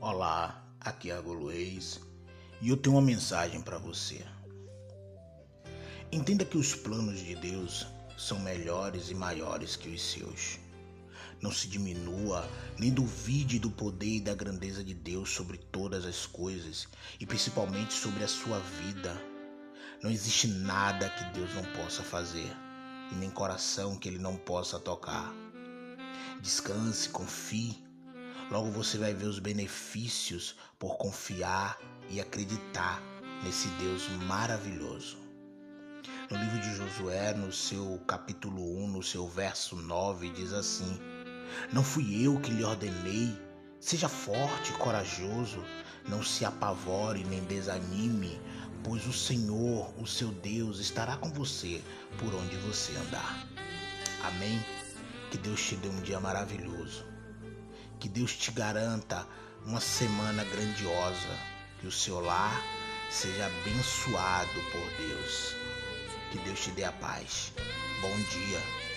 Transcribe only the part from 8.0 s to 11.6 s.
são melhores e maiores que os seus. Não